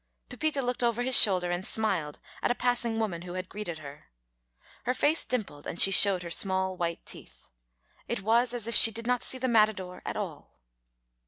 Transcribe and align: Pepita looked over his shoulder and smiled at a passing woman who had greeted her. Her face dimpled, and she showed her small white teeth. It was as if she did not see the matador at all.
Pepita 0.29 0.63
looked 0.63 0.81
over 0.83 1.03
his 1.03 1.15
shoulder 1.15 1.51
and 1.51 1.63
smiled 1.63 2.17
at 2.41 2.49
a 2.49 2.55
passing 2.55 2.97
woman 2.97 3.21
who 3.21 3.33
had 3.33 3.47
greeted 3.47 3.77
her. 3.77 4.09
Her 4.85 4.95
face 4.95 5.23
dimpled, 5.25 5.67
and 5.67 5.79
she 5.79 5.91
showed 5.91 6.23
her 6.23 6.31
small 6.31 6.75
white 6.75 7.05
teeth. 7.05 7.49
It 8.07 8.23
was 8.23 8.51
as 8.51 8.65
if 8.65 8.73
she 8.73 8.89
did 8.89 9.05
not 9.05 9.21
see 9.21 9.37
the 9.37 9.47
matador 9.47 10.01
at 10.03 10.17
all. 10.17 10.57